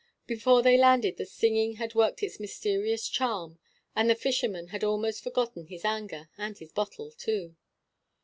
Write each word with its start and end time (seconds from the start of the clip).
Before 0.25 0.63
they 0.63 0.77
landed 0.79 1.17
the 1.17 1.27
singing 1.27 1.73
had 1.75 1.93
worked 1.93 2.23
its 2.23 2.39
mysterious 2.39 3.07
charm, 3.07 3.59
and 3.95 4.09
the 4.09 4.15
fisherman 4.15 4.69
had 4.69 4.83
almost 4.83 5.21
forgotten 5.21 5.67
his 5.67 5.85
anger, 5.85 6.27
and 6.39 6.57
his 6.57 6.71
bottle, 6.71 7.11
too. 7.11 7.55